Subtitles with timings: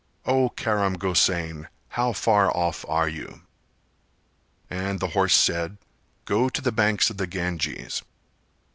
[0.25, 3.41] O Karam Gosain, how far off are you?"
[4.67, 5.77] And the horse said
[6.25, 8.01] "Go to the banks of the Ganges."